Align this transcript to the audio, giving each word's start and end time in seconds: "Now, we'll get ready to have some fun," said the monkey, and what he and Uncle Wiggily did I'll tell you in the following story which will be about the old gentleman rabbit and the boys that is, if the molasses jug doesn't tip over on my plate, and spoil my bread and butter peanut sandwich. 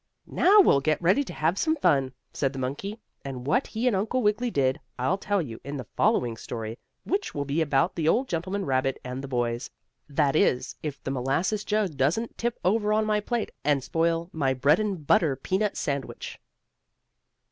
"Now, 0.25 0.59
we'll 0.61 0.79
get 0.79 0.99
ready 0.99 1.23
to 1.25 1.31
have 1.33 1.59
some 1.59 1.75
fun," 1.75 2.11
said 2.33 2.53
the 2.53 2.57
monkey, 2.57 2.99
and 3.23 3.45
what 3.45 3.67
he 3.67 3.85
and 3.85 3.95
Uncle 3.95 4.23
Wiggily 4.23 4.49
did 4.49 4.79
I'll 4.97 5.19
tell 5.19 5.43
you 5.43 5.61
in 5.63 5.77
the 5.77 5.85
following 5.95 6.37
story 6.37 6.79
which 7.03 7.35
will 7.35 7.45
be 7.45 7.61
about 7.61 7.93
the 7.93 8.07
old 8.07 8.27
gentleman 8.27 8.65
rabbit 8.65 8.99
and 9.03 9.21
the 9.23 9.27
boys 9.27 9.69
that 10.09 10.35
is, 10.35 10.75
if 10.81 11.03
the 11.03 11.11
molasses 11.11 11.63
jug 11.63 11.97
doesn't 11.97 12.35
tip 12.39 12.57
over 12.65 12.91
on 12.91 13.05
my 13.05 13.19
plate, 13.19 13.51
and 13.63 13.83
spoil 13.83 14.27
my 14.33 14.55
bread 14.55 14.79
and 14.79 15.05
butter 15.05 15.35
peanut 15.35 15.77
sandwich. 15.77 16.39